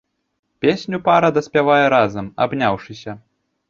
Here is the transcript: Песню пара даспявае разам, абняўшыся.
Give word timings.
Песню 0.65 0.97
пара 1.09 1.31
даспявае 1.37 1.87
разам, 1.97 2.35
абняўшыся. 2.47 3.21